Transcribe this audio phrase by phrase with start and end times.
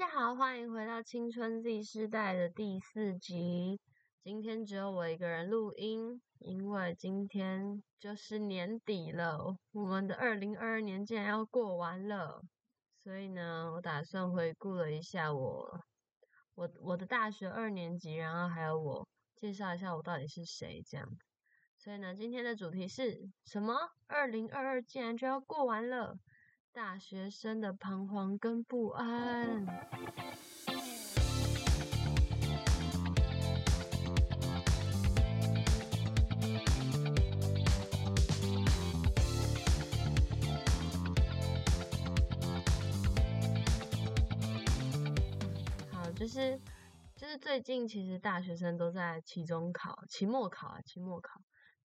[0.00, 3.78] 大家好，欢迎回到青春 Z 世代的第四集。
[4.22, 12.40] 今天只有我一个人录音，因为今天就是年底了，我们的二零二二年竟然要过完了，
[12.96, 15.80] 所以呢，我打算回顾了一下我
[16.54, 19.06] 我我的大学二年级，然后还有我
[19.36, 21.06] 介绍一下我到底是谁这样。
[21.76, 23.74] 所以呢，今天的主题是什么？
[24.06, 26.16] 二零二二竟然就要过完了。
[26.72, 29.66] 大学生的彷徨跟不安。
[45.90, 46.58] 好，就是
[47.16, 51.40] 就是最近其实大学生都在期中考、期末考啊，期末考，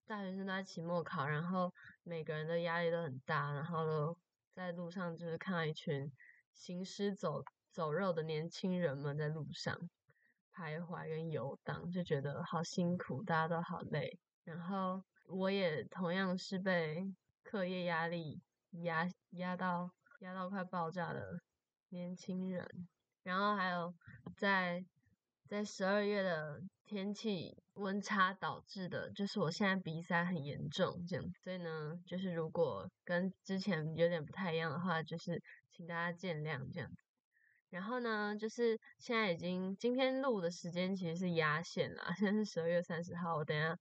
[0.05, 4.17] 大学生都在期末考，然后每个人的压力都很大，然后都。
[4.55, 6.09] 在路上就是看到一群
[6.53, 9.77] 行尸走走肉的年轻人们在路上
[10.53, 14.17] 徘徊跟游荡，就觉得好辛苦，大家都好累。
[14.45, 17.03] 然后我也同样是被
[17.43, 18.41] 课业压力
[18.83, 21.39] 压压到压到快爆炸的
[21.89, 22.87] 年轻人。
[23.23, 23.93] 然后还有
[24.37, 24.85] 在
[25.47, 26.61] 在十二月的。
[26.85, 36.89] 天气温差导致的，就是我现在鼻塞很严重，这样，所以呢，就是如果跟之前有点不太一样的话，就是请大家见谅这样。
[37.71, 43.75] 然后呢，就是现在已经今天录的时间其实是压线了，现在是十二月三十号，我等下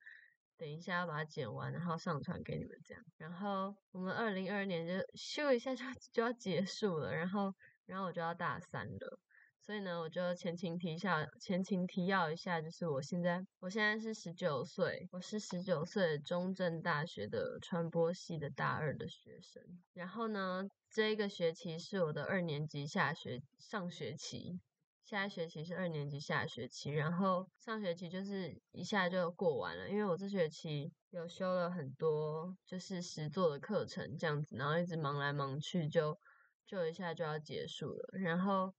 [0.56, 3.04] 等一下要把它剪完，然后上传给你们这样。
[3.18, 7.54] 然后我们二零二二年就咻一下就就要结束了，然后
[7.86, 9.18] 然后我就要大三了。
[9.64, 19.62] 所以呢，我就前情提下，前情提要一下，就是我现在，我现在是十九岁，我是十九岁中正大学的传播系的大二的学生。
[19.94, 24.60] 然后呢，这一个学期是我的二年级下学上学期，
[25.02, 26.90] 下一学期是二年级下学期。
[26.90, 36.18] 然后上学期就是一下就过完了，因为我这学期有修了很多就是实作的课程，这样子，然后一直忙来忙去，就
[36.66, 38.18] 就一下就要结束了。
[38.18, 38.74] 然后。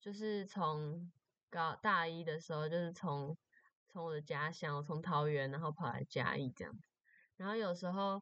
[0.00, 1.10] 就是从
[1.50, 3.36] 高大一的时候，就是从
[3.92, 6.80] 从我的家乡，我从桃园，然后跑来嘉义这样子。
[7.36, 8.20] 然后有时候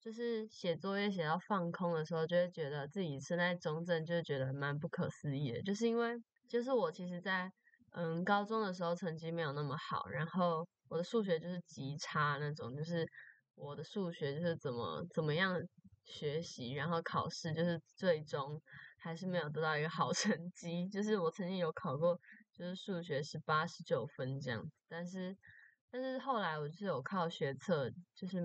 [0.00, 5.62] 就是写作业写到放空的时候，就会觉得自己身在中正，就觉得蛮不可思议的。
[5.62, 6.14] 就是因为，
[6.48, 7.50] 就是我其实，在
[7.92, 13.08] 嗯高中的时候成绩没有那么好，然后我的数学就是极差那种，就是
[13.54, 15.58] 我的数学就是怎么怎么样。
[16.08, 18.62] 学习，然后考试，就是最终
[19.06, 20.88] 还是没有得到一个好 成绩。
[20.88, 22.18] 就是我曾经有考过，
[22.52, 25.36] 就是数学是八十九分这样子，但是
[25.92, 28.42] 但是后来我是有靠学测，就是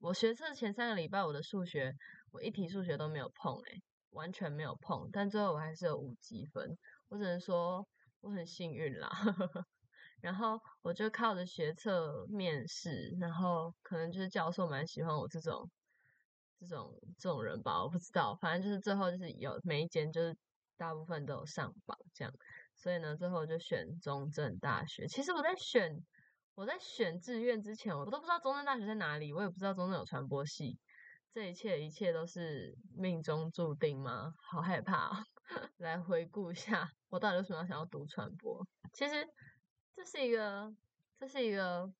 [0.00, 1.94] 我学测前三个礼拜，我的数学
[2.32, 3.80] 我一题数学都没有碰，诶，
[4.10, 6.76] 完全没有碰，但最后我还是有五积分，
[7.08, 7.86] 我只能说
[8.22, 9.08] 我很幸运啦。
[10.20, 15.70] 然后我就靠着学测面试，然后可能就是教授蛮喜欢我这种。
[16.66, 20.36] 这种这种人吧，我不知道，反正就是最后就是有每一间就是
[20.76, 22.32] 大部分都有上榜这样，
[22.76, 25.06] 所以呢，最后就选中正大学。
[25.06, 26.04] 其实我在选
[26.54, 30.78] 我在选志愿之前，我都不知道中正大学在哪里，我也不知道中正有传播系。
[31.32, 34.34] 这一切一切都是命中注定吗？
[34.50, 35.24] 好害怕！
[35.78, 38.66] 来回顾一下，我到底为什么要想要读传播？
[38.92, 39.26] 其实
[39.96, 40.74] 这是一个
[41.18, 41.90] 这是一个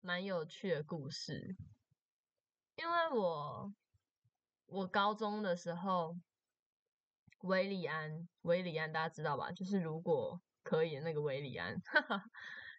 [0.00, 1.56] 蛮有趣的故事，
[2.76, 3.72] 因为我。
[4.72, 6.16] 我高中的时候，
[7.42, 9.52] 维里安，维里安大家知道吧？
[9.52, 11.76] 就是如果可以那个维里安，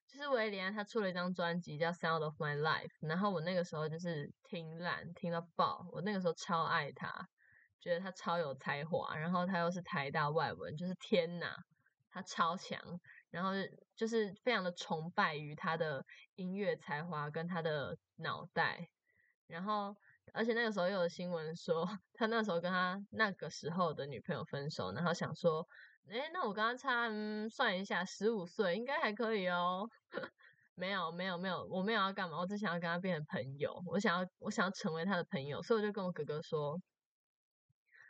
[0.08, 7.30] 就是维里安，他出了一张专辑叫《Sound of My Life》，然后我那个时候就是听烂，听到爆，我那个时候超爱他，
[7.80, 11.56] 觉得他超有才华，然后他又是台大外文，就是天哪，
[12.10, 13.00] 他超强，
[13.30, 13.52] 然后
[13.96, 18.90] 就是非常的崇拜于他的音乐才华跟他的脑袋，
[19.46, 19.96] 然后。
[20.32, 25.68] 而且那个时候又有新闻说， 他那时候跟他那个时候的女朋友分手，然后想说，
[26.08, 29.90] 哎，那我跟他差，嗯，算一下，十五岁应该还可以哦。
[30.76, 36.82] 没有，没有，没有，我没有要干嘛，我只想要跟他变成朋友，我想要，我想要成为他的朋友，所以我就跟我哥哥说，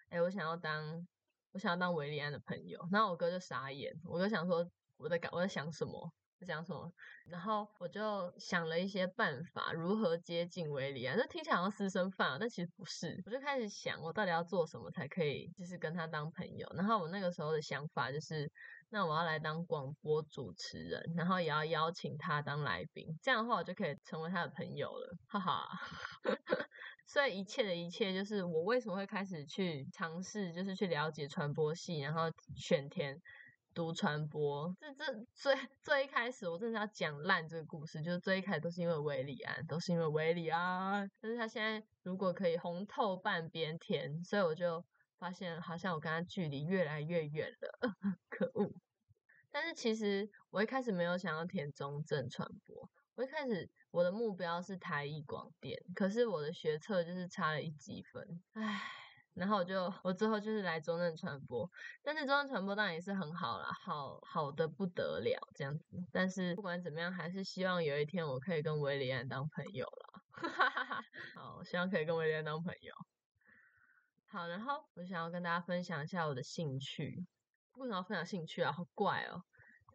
[0.09, 1.05] 哎，我想要当，
[1.51, 2.79] 我想要当维利安的朋友。
[2.89, 4.65] 然后我哥就傻眼，我哥想说，
[4.95, 6.13] 我在搞，我在想什么？
[6.43, 6.91] 讲什么？
[7.29, 11.17] 然后我就想了一些办法，如何接近维里安。
[11.17, 13.21] 这听起来像私生饭，但其实不是。
[13.25, 16.67] 我就开始想，我到底要做什么才可以，就是跟他当朋友。
[16.75, 18.51] 然后我那个时候的想法就是，
[18.89, 23.17] 那我要来当广播主持人，然后也要邀请他当来宾。
[23.21, 25.67] 这样的话，我就可以成为他的朋友了，哈哈。
[27.05, 32.21] 所以一切的一切，就是我为什么会开始去尝试，就是去了解传播系，然后
[32.55, 33.21] 选填。
[33.73, 44.83] 读传播，这这最最一开始我真的要讲烂这个故事，就是最一开始都是因为维里安，都是因为维里安，但是他现在如果可以红透半边天，所以我就
[45.17, 47.93] 发现好像我跟他距离越来越远了，
[48.29, 48.71] 可恶！
[49.51, 59.02] 但是其实我一开始没有想要填中正传播，我一开始我的目标是台艺广电，可是我的学测就是差了一几分，唉。
[59.35, 61.69] 然后我就我最后就是来中正传播，
[62.03, 65.97] 但是中正传播当然也是很好啦，好好的不得了这样子。
[66.12, 70.21] 但是不管怎么样，还是希望有一天我可以跟威廉安当朋友了。
[71.35, 72.94] 好，希望可以跟威廉安当朋友。
[74.27, 77.25] 好，然后我想要跟大家分享一下我的兴趣。
[77.77, 78.71] 为什么要分享兴趣啊？
[78.71, 79.44] 好怪哦。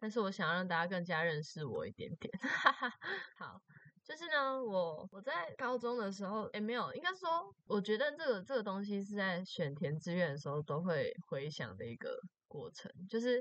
[0.01, 2.31] 但是我想让大家更加认识我一点点。
[3.37, 3.61] 好。
[4.09, 12.91] 就是呢，我我在高中的时候，哎，没有，应该说，我觉得这个这个东西是在选填志愿的时候都会回想的一个过程。
[13.07, 13.39] 就是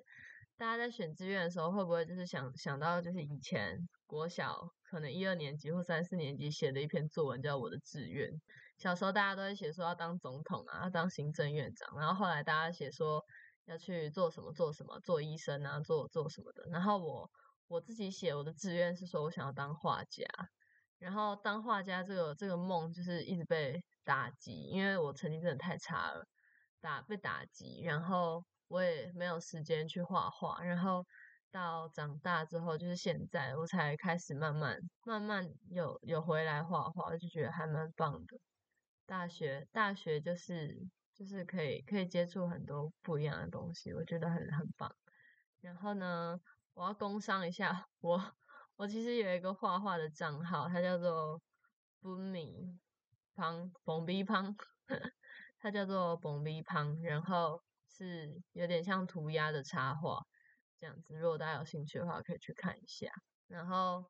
[0.59, 8.31] 大家在选志愿的时候，会不会就是想想到，就是以前国小可能一二年级或三四年级写的一篇作文叫《我的志愿》。
[8.77, 13.25] 小时候大家都会写说要当总统啊，要当行政院长，然后后来大家写说
[13.65, 16.69] 要去做什么做什么，做医生啊，做做什么的。
[16.71, 17.31] 然后我
[17.69, 20.27] 我自己写我的志愿是说我想要当画家。
[20.99, 26.27] 然后当画家这个这个梦就是一直被打击，因为我成绩真的太差了，
[26.81, 30.61] 打被打击，然后我也没有时间去画画。
[30.65, 31.07] 然后
[31.53, 38.39] 到长大之后，就是现在我才开始慢慢慢慢有有回来画画，就觉得还蛮棒的。
[39.07, 40.77] 大学大学就是
[41.15, 44.93] 就是可以可以接触很多不一样的东西，我觉得很很棒。
[45.61, 46.41] 然后呢，
[46.75, 48.35] 我要工商一下我。
[48.79, 51.43] 我其实有一个画画的账号，它叫做
[52.01, 52.79] “booming
[53.35, 54.55] 胖蹦逼胖”，
[55.59, 60.23] 它叫做蹦逼胖，然后是有点像涂鸦的插画
[60.79, 61.19] 这样子。
[61.19, 63.11] 如果大家有兴趣的话，可以去看一下。
[63.49, 64.05] 然后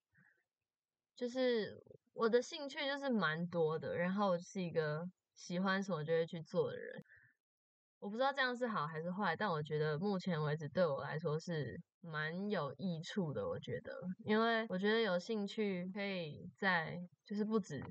[1.17, 1.83] 就是
[2.13, 5.03] 我的兴趣就是蛮多的，然后我是一个
[5.35, 7.03] 喜欢什么就会去做的人。
[8.01, 11.81] 我不知道这样是好还是坏，但我觉得目前为止对我来说是。
[12.01, 13.93] 蛮有益处的，我觉得，
[14.25, 17.83] 因为我觉得有兴趣可以在，就是不止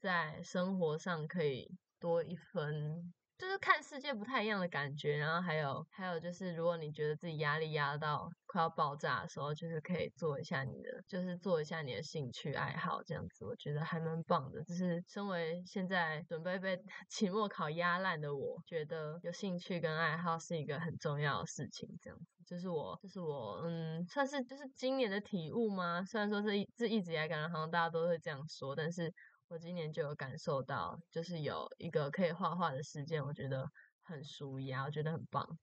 [0.00, 3.14] 在生活上可以多一分。
[3.38, 14.60] 就是看世界不太一样的感觉，然后还有还有就是，如果你觉得自己压力压到快要爆炸的时候，就是可以做一下你的，就是做一下你的兴趣爱好这样子，我觉得还蛮棒的。
[14.64, 16.76] 就是身为现在准备被
[17.08, 21.88] 期末考压烂的我，觉得有兴趣跟爱好是一个很重要的事情。
[22.02, 26.04] 这样子，就是我，就是我，嗯，算是就是今年的体悟吗？
[26.04, 29.14] 虽然说是一这一直以来感觉好像大家都会这样说，但是。
[29.50, 33.66] 我今年就有感受到，就是有一个可以画画的时间，我觉得
[34.02, 35.58] 很舒压，我觉得很棒。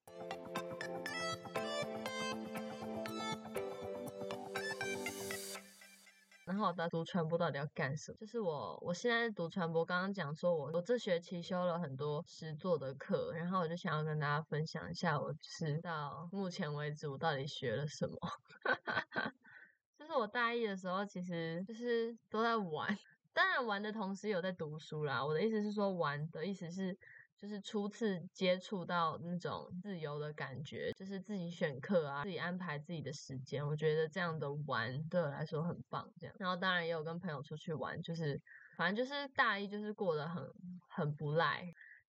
[6.44, 8.18] 然后我在读传播到底要干什么？
[8.18, 18.16] 就是我我现在读传播，刚刚讲说我我这学期修了很多实作的课，然后我就想要跟大家分享一下，我是到目前为止我到底学了什么。
[19.96, 22.98] 就是我大一的时候，其实就是都在玩。
[23.36, 25.22] 当然玩的同时有在读书啦。
[25.22, 26.96] 我的意思是说，玩的意思是
[27.36, 33.62] 就是初次接触到那种自由的感觉，就是自己选课啊，自己安排自己的时间。
[33.66, 36.10] 我觉得这样的玩对我来说很棒。
[36.18, 38.40] 这样，然后当然也有跟朋友出去玩，就是
[38.78, 40.42] 反正就是大一就是过得很
[40.88, 41.62] 很不赖。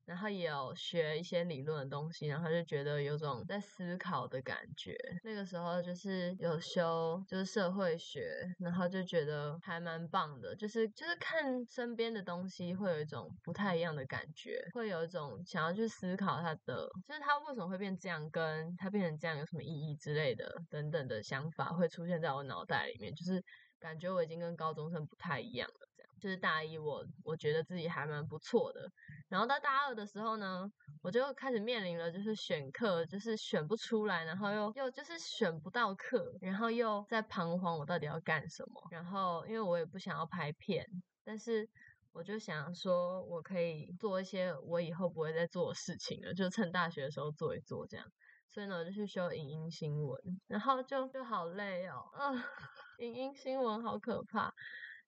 [0.06, 4.96] 然后也有学一些理论的东西，然后就觉得有种在思考的感觉。
[5.24, 10.56] 那个时候就是有修就是社会学，然后就觉得还蛮棒的。
[10.56, 23.14] 就是就是看身边的东西会有一种不太一样的感觉，会有一种想要去思考它的，就是它为什么会变这样，跟它变成这样有什么意义之类的等等的想法会出现在我脑袋里面。
[23.16, 23.44] 就是
[23.80, 25.88] 感觉我已经跟高中生不太一样了。
[26.20, 28.90] 就是大一，我我觉得自己还蛮不错的。
[29.28, 30.70] 然后到大二的时候呢，
[31.02, 38.88] 我就开始面临了，就是选课，就是选不出来，然后又又就是选不到课，然后又在彷徨，我到底要干什么？
[38.92, 40.86] 然后因为我也不想要拍片，
[41.24, 41.68] 但是
[42.12, 48.06] 我就想说，我可以做一些我以后不会再做的事情了，就趁大学的时候做一做这样。
[48.48, 50.18] 所以呢，我就去修影音新闻，
[50.48, 52.32] 然后就就好累哦，啊，
[53.00, 54.54] 影音新闻好可怕。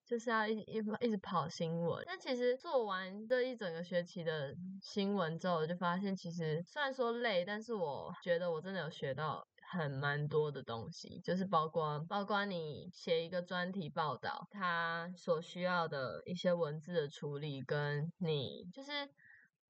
[0.07, 18.91] 就是要一一一直跑新闻，但其实做完这一整个学期的新闻之后，我就发现其实虽然说累，但是我觉得我真的有学到很蛮多的东西，就是包括包括你写一个专题报道，它所需要的一些文字的处理，跟你就是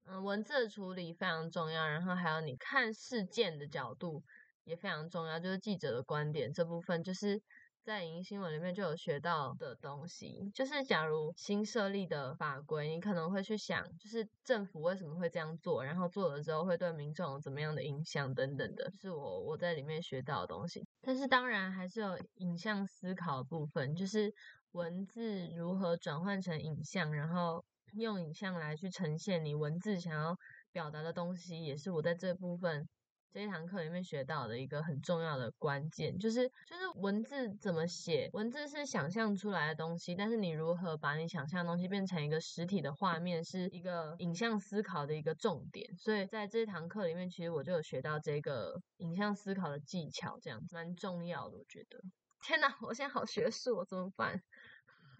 [0.06, 4.22] 嗯文字的处理非常重要，然后还有你看事件的角度。
[4.64, 7.40] 也非常重要，就是记者的观点这部分，就是
[7.88, 10.50] 在影音新闻里面就有学到的东西。
[10.54, 20.86] 就是假如新设立的法规，你可能会去想，就是政府为什么会这样做，然后做了之后会对民众有怎么样的影响等等的，是我我在里面学到的东西。
[21.00, 24.30] 但是当然还是有影像思考部分，就是
[24.72, 27.64] 文字如何转换成影像，然后
[27.94, 30.36] 用影像来去呈现你文字想要
[30.72, 32.86] 表达的东西，也是我在这部分。
[33.30, 45.94] 这一堂课里面学到的一个很重要的关键，就是就是文字怎么写，文字是想象出来的东西，但是你如何把你想象的东西变成一个实体的画面，是一个影像思考的一个重点。
[45.98, 51.58] 所以在这一堂课里面，其实我就有学到这个影像思考的技巧，这样蛮重要的。
[51.58, 52.00] 我觉得，
[52.42, 54.42] 天哪，我现在好学术，怎么办？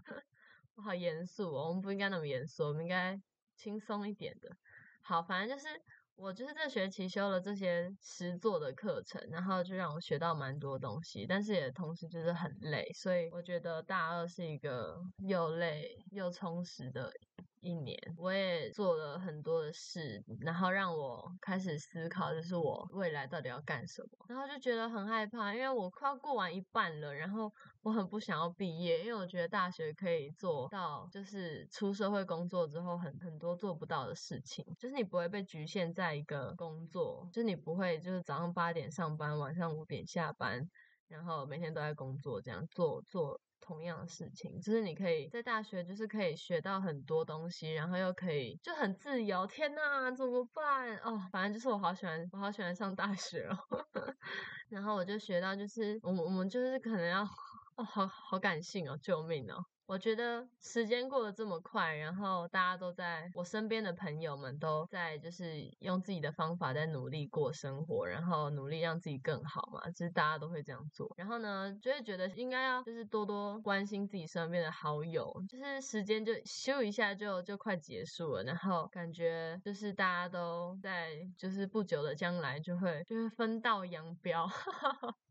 [0.76, 3.20] 我好严肃哦，我们不应该那么严肃，我们应该
[3.54, 4.56] 轻松一点的。
[5.02, 5.68] 好，反正就是。
[6.18, 17.12] 我就是这学期修了这些诗作的课程，然后就让我学到蛮多东西，但是也同时就是很累，所以我觉得大二是一个又累又充实的。
[17.68, 24.24] 一年，我也做了很多的事，然后让我开始思考，就是我未来到底要干什么。
[24.26, 40.70] 然后就觉得很害怕，因为我快要过完一半了，然后我很不想要毕业，因为我觉得大学可以做到，就是出社会工作之后很很多做不到的事情，就是你不会被局限在一个工作，就你不会就是早上八点上班，晚上五点下班，
[41.08, 43.40] 然后每天都在工作这样做做。
[43.60, 49.46] 同样的事情，就是你可以在大学，就是可以学到很多东西，然后又可以就很自由。
[49.46, 50.96] 天呐，怎么办？
[50.98, 53.58] 哦，反正就是我好喜欢，我好喜欢上大学哦。
[54.70, 57.22] 然后我就学到，就是我们我们就是可能要，
[57.76, 59.56] 哦，好好感性哦，救命哦。
[59.88, 69.90] 我觉得时间过得这么快，然后大家都在我身边的朋友们都在，就是用自己的方法在努力过生活，然后努力让自己更好嘛。
[69.92, 71.10] 其实大家都会这样做。
[71.16, 75.32] 然后呢，就会觉得应该要就是多多关心自己身边的好友。
[75.48, 84.46] 就是时间就咻一下就就快结束了，然后感觉就是大家都在，就是不久的将来就会就会分道扬镳。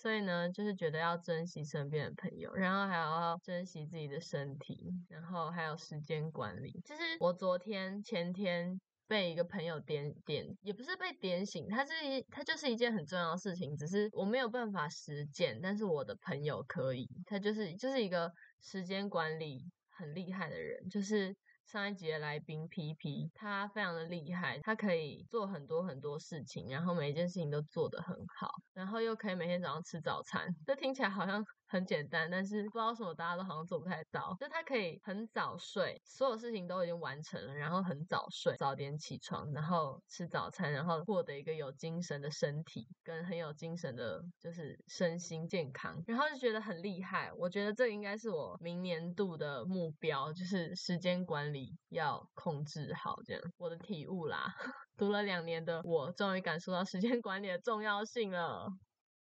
[0.00, 6.72] 所以呢，就是觉得要珍惜身边的朋友，然后还要珍惜自己的身体，然后还有时间管理。
[6.86, 21.36] 就是我昨天、前天被一个朋友点点，也不是被点醒，他是一，他就是一件很重要的事情，只是我没有办法实践，但是我的朋友可以，他就是就是一个时间管理很厉害的人，就是。
[21.70, 31.46] 上一集的来宾皮皮他非常的厉害，他可以做很多很多事情，然后每一件事情都做得很好，然后又可以每天早上吃早餐，这听起来好像。
[31.70, 34.36] 很简单，但是不知道什么，大家都好像做不太到。
[34.40, 47.32] 就他可以很早睡，所有事情都已经完成了，然后很早睡，早点起床，然后吃早餐，然后获得一个有精神的身体，跟很有精神的，就是身心健康，然后就觉得很厉害。
[47.34, 54.52] 我觉得这应该是我明年度的目标，就是时间管理要控制好，这样我的体悟啦。
[54.98, 58.66] 读了两年的我，终于感受到时间管理的重要性了。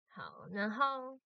[0.08, 1.20] 好，然后。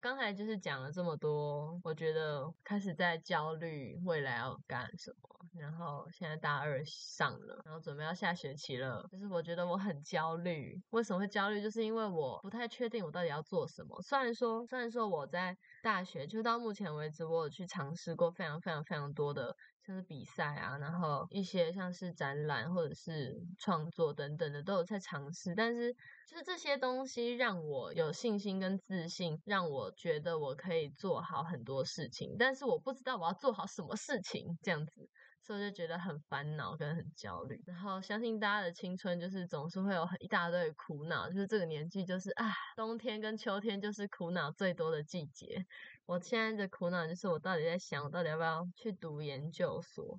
[0.00, 5.28] 刚才就是讲了这么多，我觉得开始在焦虑未来要干什么。
[5.58, 10.80] 然后现在大二上了，然后准备要下学期了，就是我觉得我很焦虑。
[10.90, 11.60] 为什么会焦虑？
[11.60, 14.00] 就是因为我不太确定我到底要做什么。
[14.02, 19.56] 虽然说，虽然说我在大学，就到目前为止，我有去尝试过非常非常非常多的。
[19.88, 25.94] 像是比赛啊，然后一些像是展览或者是创作等等的都有在尝试，但是
[26.28, 35.08] 就是这些东西让我有信心跟自信，让我觉得我可以做好很多事情，但是我不知道我要做好什么事情这样子。
[35.40, 45.64] 所以就觉得很烦恼跟很焦虑，然后相信大家的青春就是总是会有很一大堆苦恼，就是这个年纪就是啊，冬天跟秋天就是苦恼最多的季节。
[46.08, 50.18] 我现在的苦恼就是我到底在想，我到底要不要去读研究所？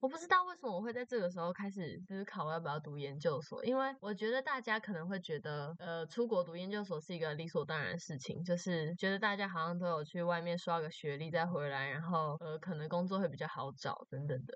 [0.00, 14.54] 我不知道为什么我会在这个时候开始思考我要不要读研究所，因为我觉得大家可能会觉得，呃，出国读研究所是一个理所当然的事情，就是觉得大家好像都有去外面刷个学历再回来，然后呃，可能工作会比较好找等等的。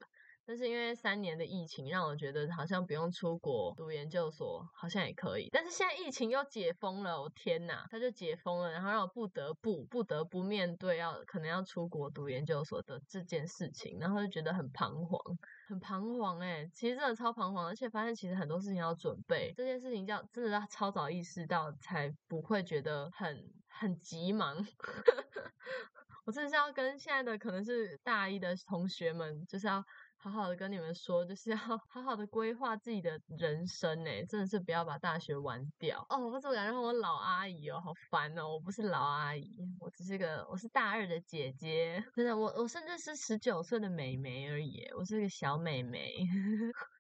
[0.49, 5.51] 但是因为三年的疫情，让我觉得好像不用出国读研究所好像也可以。
[5.53, 15.21] 但是现在疫情又解封了，我天哪，他就解封了，然后让我不得不不得不面对要可能要出国读研究所的这件事情，然后就觉得很彷徨，
[15.69, 24.57] 很彷徨哎，其实真的超彷徨，而且发现其实很多事情要准备，这件事情要真的要超早意识到，才不会觉得很很急忙。
[26.25, 29.85] 我真的是要跟现在的可能是大一的同学们，就是要。
[30.21, 31.57] 好好的跟你们说，就是要
[31.89, 36.19] 好好的规划自己的人生呢，真的是不要把大学玩掉哦。
[36.29, 38.49] 我怎么感觉我老阿姨哦，好烦哦。
[38.49, 46.13] 我不是老阿姨，我只是个我是大二的姐姐， 真的，我我甚至是十九岁的美眉而已，我是个小美眉。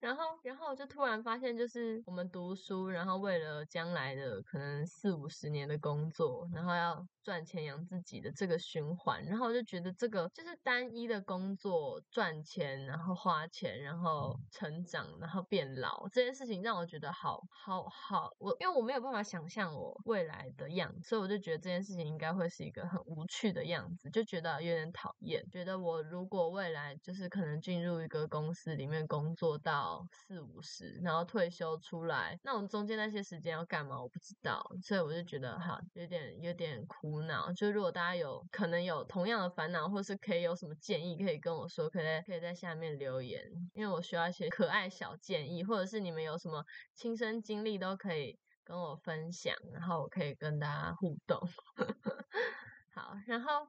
[0.00, 18.30] 然后，然后我就突然发现，就是我们读书，然后为了将来的可能四五十年的工作，然后要赚钱养自己的这个循环，然后我就觉得这个就是单一的工作赚钱，然后花钱，然后成长，然后变老这件事情，让我觉得好好好。
[18.38, 25.44] 我因为我没有办法想象我未来的样子，所以我就觉得这件事情应该会是一个很无趣的样子，就觉得有点讨厌。
[25.50, 30.06] 觉得我如果未来就是可能进入一个公司里面工作到。
[30.12, 34.00] 四五十，然后退休出来，那我们中间那些时间要干嘛？
[34.00, 37.52] 我不知道，所以我就觉得哈，有点有点苦恼。
[37.52, 43.42] 就如果大家有可能有同样的烦恼，或是可以有什么建议，可以跟我说，可以可以在下面留言，
[43.74, 46.64] 因为我需要一些可爱小建议，或者是你们有什么
[46.94, 51.40] 亲身经历都可以跟我分享，然后我可以跟大家互动。
[52.94, 53.68] 好，然后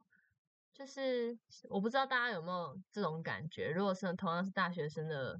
[0.80, 1.38] 就是
[1.70, 5.38] 我不知道大家有没有这种感觉，如果是同样是大学生的。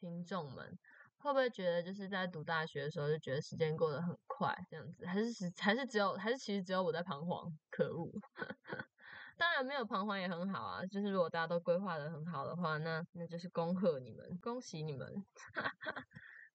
[0.00, 0.78] 听众们
[1.16, 5.04] 会不会觉得就是在读大学的时候就觉得时间过得很快这样子？
[5.04, 7.50] 还是是还是只有还是其实只有我在彷徨？
[7.68, 8.08] 可恶！
[9.36, 10.86] 当然没有彷徨也很好啊。
[10.86, 15.12] 就是如果大家都规划的很好的话，那那就是恭贺你们，恭喜你们！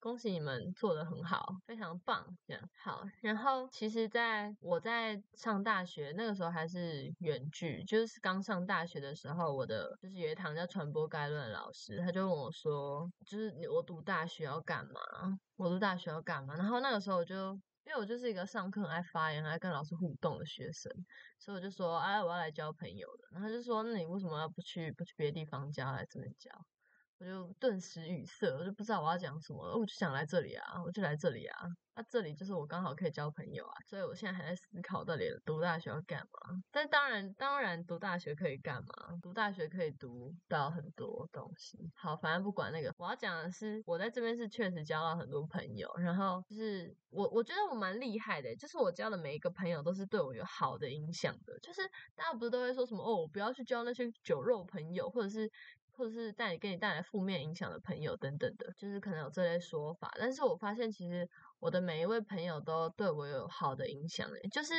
[0.04, 3.02] 恭喜你们做的很好，非常棒，这样好。
[3.22, 15.00] 然后其实，在我在上大学那个时候还是远距，就是刚上大学的时候，我的就是有一堂叫传播概论老师，他就问我说，就是我读大学要干嘛？
[15.56, 16.54] 我读大学要干嘛？
[16.54, 17.54] 然后那个时候我就，
[17.86, 20.92] 因为我就是一个上课爱发言、爱跟老师互动的学生，
[21.38, 23.24] 所以我就说，哎，我要来交朋友的。
[23.32, 26.50] 然后就说，那你为什么要不去不去别的地方教，来这边教？
[27.18, 36.60] 我就顿时语塞，我就不知道我要讲什么了，我就想来这里啊，我就来这里啊，那这里就是我刚好可以交朋友啊，所以我现在还在思考到底读大学要干嘛。
[36.72, 39.16] 但当然，当然读大学可以干嘛？
[39.22, 41.78] 读大学可以读到很多东西。
[41.94, 51.56] 好，反正不管那个，我要讲的是，我在这边是确实交到很多朋友，然后就是我我觉得我蛮厉害的，就是我交的每一个朋友都是对我有好的影响的。
[51.60, 51.80] 就是
[52.16, 55.50] 大家不是都会说什么哦，我不要去交那些酒肉朋友，或者是。
[55.96, 60.10] 或者是带给你带来负面影响的朋友等等的，就是可能有这类说法。
[60.18, 61.28] 但是我发现，其实
[61.60, 64.28] 我的每一位朋友都对我有好的影响。
[64.50, 64.74] 就是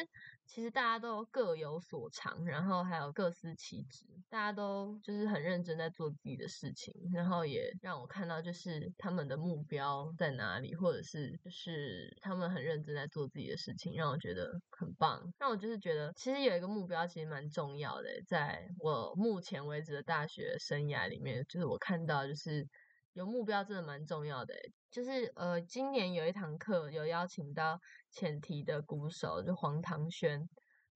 [0.45, 15.21] 其实大家都各有所长，然后还有各司其职，大家都就是很认真在做自己的事情，然后也让我看到就是他们的目标在哪里，或者是就是他们很认真在做自己的事情，让我觉得很棒。
[15.39, 21.05] 让我就是觉得，其实有一个目标其实蛮重要的，在我目前为止的大学生涯。
[21.05, 22.67] 里面就是我看到，就是
[23.15, 24.54] 有目标真的蛮重要的。
[24.91, 27.80] 就是呃，今年有一堂课有邀请到
[28.12, 30.47] 前提的鼓手，就黄唐轩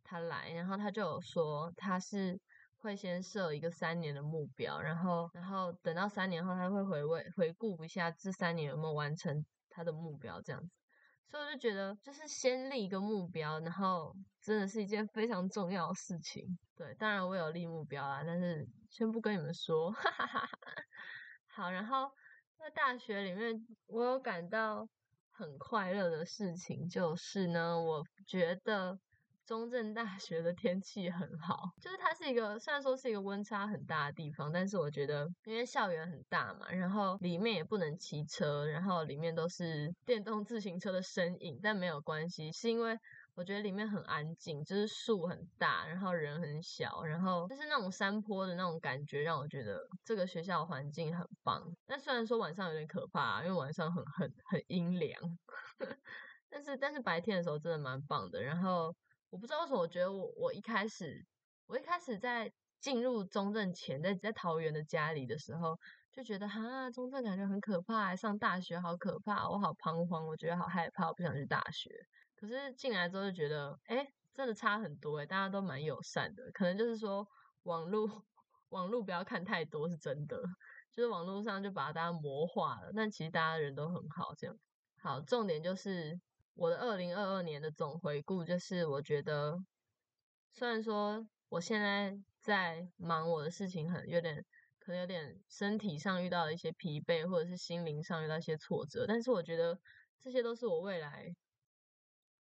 [0.04, 2.38] 他来，然后他就有说他是
[2.78, 10.70] 会先设一个三年的目标，然后然后等到三年后他会回味回顾一下这三年有没有完成他的目标这样子。
[11.32, 16.58] 所以我就觉得，就是先立一个目标，然后真的是一件非常重要的事情。
[16.76, 19.92] 对，当然我有立目标啦，但是先不跟你们说。
[19.92, 20.50] 哈哈哈哈
[21.60, 22.10] 好，然后
[22.58, 23.54] 在大学里面，
[23.88, 24.88] 我有感到
[25.30, 28.98] 很快乐的事情，就是呢，我觉得。
[29.46, 42.96] 中正大学的天气很好，就是它是一个虽然说是一个温差很大的地方，但是我觉得因为校园很大嘛，然后里面也不能骑车，然后里面都是电动自行车的身影，但没有关系，是因为
[43.36, 51.64] 我觉得里面很安静，就是树很大，然后人很小，然后就是那种山坡的那种感觉，让我觉得这个学校环境很棒。
[51.86, 55.22] 但虽然说晚上有点可怕，因为晚上很很很阴凉，
[56.50, 58.96] 但是但是白天的时候真的蛮棒的，然后。
[59.32, 61.24] 我不知道为什么，我觉得我我一开始，
[61.68, 65.78] 我一开始在进入中正前，在在桃园的家里的时候，
[66.12, 71.92] 就觉得哈，中正感觉很可怕，上大学好可怕，我好彷徨，我觉得好害怕，我不想去大学。
[72.40, 77.28] 可是进来之后就觉得，哎，真的差很多哎，大家都蛮友善的，可能就是说
[77.64, 78.26] 网络
[78.70, 80.42] 网络不要看太多是真的，
[80.94, 84.58] 就是网络上就把大家魔化了，但其实大家人都很好，这样
[85.02, 86.20] 好，重点就是。
[86.56, 89.58] 我的二零二二年的总回顾，就是我觉得，
[90.52, 94.44] 虽然说我现在在忙我的事情，很有点
[94.78, 99.80] 可能有点身体上遇到了一些疲惫，或者是心灵上遇到一些挫折，但是我觉得
[100.20, 101.34] 这些都是我未来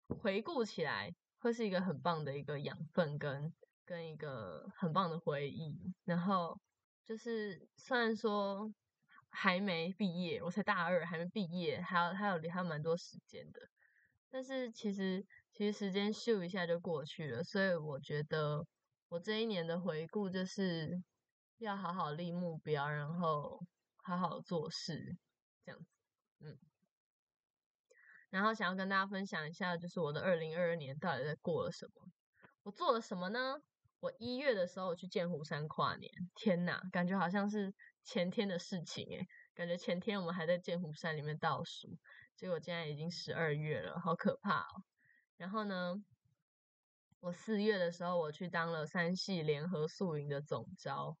[0.08, 3.52] 回顾起来会是一个很棒的一个养分，跟
[3.84, 5.94] 跟一个很棒的回忆。
[6.04, 6.58] 然后
[7.04, 8.72] 就是虽然说
[9.28, 13.60] 还没毕业，我才大二，还没毕业，还有还有还有蛮多时间的。
[14.30, 18.66] 但是其实其实时间咻一下就过去了，所以我觉得
[19.08, 21.02] 我这一年的回顾就是
[21.58, 23.60] 要好好立目标，然后
[24.02, 25.16] 好好做事，
[25.64, 25.86] 这样子，
[26.40, 26.58] 嗯。
[28.28, 32.10] 然后想要跟大家分享一下，就是我的二零二二年到底在过了什么？
[32.64, 33.56] 我做了什么呢？
[34.00, 41.96] 我一月的时候去剑湖山跨年，天呐，感觉好像是前天的事情诶，感觉前天我们还在剑湖山里面倒数，
[42.36, 44.82] 结果现在已经十二月了，好可怕哦。
[45.36, 45.94] 然后呢，
[47.20, 51.16] 我四月的时候我去当了三系联合宿营的总招，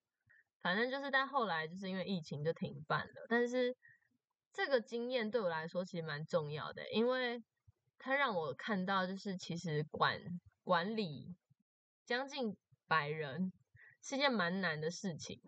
[0.60, 3.76] 反正就是在后来就是因为疫情就停办了，但是。
[4.56, 7.44] 这个经验对我来说其实蛮重要的，因为
[7.98, 10.18] 它让我看到，就是其实管
[10.64, 11.36] 管理
[12.06, 13.52] 将近百人
[14.02, 15.38] 是件蛮难的事情，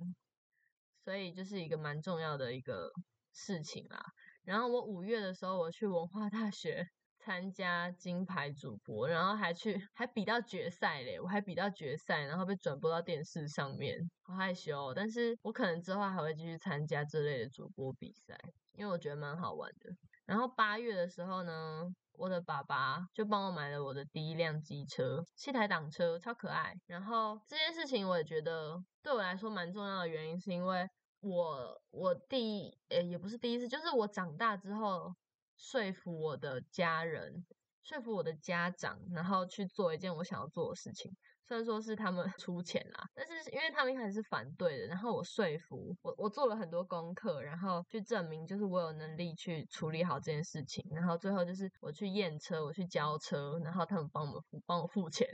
[1.03, 2.92] 所以就是一个蛮重要的一个
[3.33, 4.05] 事情啦。
[4.44, 6.87] 然后我五月的时候，我去文化大学。
[7.21, 14.94] 参加金牌主播，然后还去还比到决赛嘞，我还比到决赛，然后被转播到电视上面，好害羞。
[14.94, 18.38] 但是我可能之后还会继续参加这类的主播比赛，
[18.79, 19.91] 因为我觉得蛮好玩的。
[20.25, 26.75] 然后八月的时候呢，我的爸爸就帮我买了我的第一辆机车，七台挡车，超可爱。
[26.87, 30.88] 然后这件事情我也觉得对我来说蛮重要的原因，是因为
[31.21, 35.14] 我我第诶也不是第一次，就是我长大之后。
[35.61, 37.45] 说服我的家人，
[37.83, 41.17] 说服我的家长，然后去做一件我想要做的事情。
[41.48, 50.84] 虽然说是他们出钱啦，但是因为他们一开始是反对的，然后我说服我，我做了很多功课，然后去证明就是我有能力去处理好这件事情。
[50.90, 55.26] 然后最后就是我去验车，我去交车，然后他们帮我们付，帮我付钱。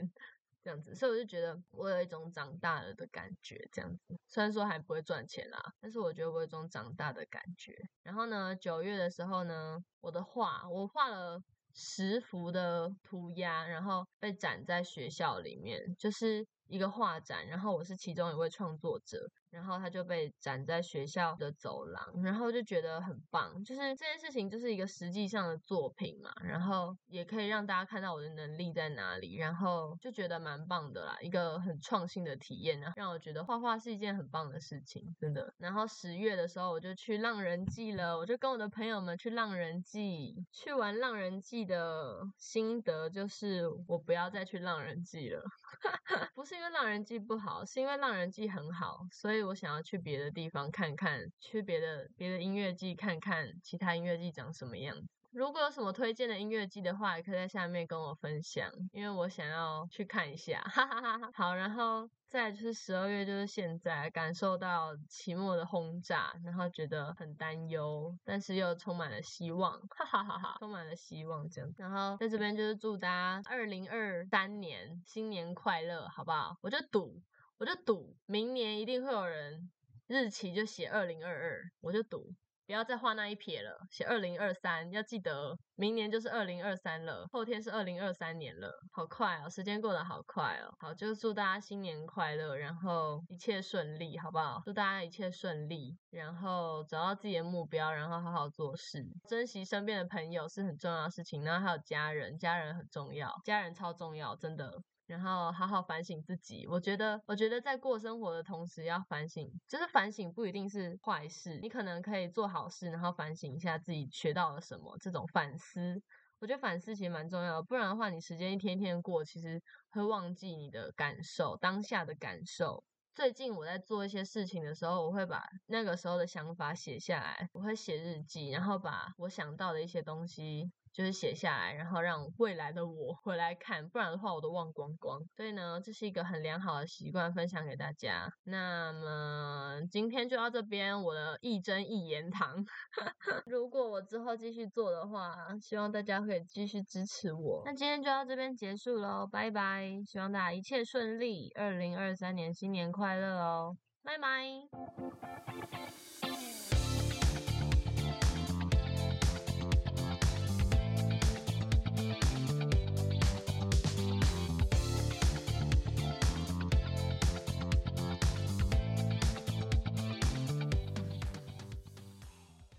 [0.63, 3.69] 这样子，所以我就觉得我有一种长大了的感觉。
[3.71, 7.75] 这样子，虽然说还不会赚钱啦，但是我觉得我有一种长大的感觉。
[8.01, 11.39] 然后呢，九月的时候呢，我的画，我画了
[11.75, 17.47] 十幅的涂鸦，然后被展在学校里面，就是一个画展。
[17.47, 19.29] 然后我是其中一位创作者。
[19.51, 35.53] 然后他就被展在学校的走廊，然后就觉得很棒，就是这件事情就是一个实际上的作品嘛，然后也可以让大家看到我的能力在哪里，然后就觉得蛮棒的啦，一个很创新的体验呢，让我觉得画画是一件很棒的事情，真的。
[35.57, 45.41] 然后十月的时候我就去浪人记了，我就跟我的朋友们去浪人记，去玩浪人记的心得就是我不要再去浪人记了，
[46.35, 49.41] 不是因为浪人记不好，是因为浪人记很好，所以。
[49.43, 55.14] 我想要去别的地方看看，去别的别的音乐季看看，其他音乐季长什么样子。
[55.35, 60.61] 如果有什么推荐的音乐季的话，也可以在下面跟我分享，因为我想要去看一下。
[60.61, 69.77] 哈哈哈哈好，然后再就是十二月，就是现在感受到期末的轰炸，然后觉得很担忧，但是又充满了希望。
[69.89, 71.69] 哈哈哈哈充满了希望这样。
[71.77, 76.55] 然后在这边就是祝大家二零二三年新年快乐，好不好？
[76.61, 77.21] 我就赌。
[77.57, 79.69] 我就赌明年一定会有人
[80.07, 82.33] 日期就写二零二二，我就赌
[82.65, 90.73] 不要再画那一撇了，写二零二三，要记得明年就是二零二三了，后天是二零二三年了，好快哦，时间过得好快哦。
[90.79, 94.61] 好，就祝大家新年快乐，然后一切顺利，好不好？
[94.65, 104.81] 祝大家一切顺利，然后找到自己的目标，然后好好做事，珍惜身边的朋友是很重要的事情，然后还有家人，家人很重要，家人超重要，真的。
[105.07, 116.01] 然后好好反省自己，我觉得，我觉得在过生活的同时要反省，就是反省不一定是坏事，你可能可以做好事，然后反省一下自己学到了什么，这种反思，
[116.39, 122.83] 我觉得反思其实蛮重要的，不然的话，你时间一天天过，其实会忘记你的感受，当下的感受。
[123.13, 130.71] 最近我在做一些事情的时候，我会把那个时候的想法写下来，我会写日记，然后把我想到的一些东西。
[130.95, 135.21] 就是写下来，然后让未来的我回来看，不然的话我都忘光光。
[135.35, 138.31] 所以呢，这是一个很良好的习惯，分享给大家。
[138.45, 142.65] 那么今天就到这边，我的一真一言堂。
[143.45, 147.61] 如果我之后继续做的话，希望大家可以继续支持我。
[147.65, 150.01] 那今天就到这边结束喽，拜拜！
[150.07, 154.45] 希望大家一切顺利，二零二三年新年快乐哦，拜拜。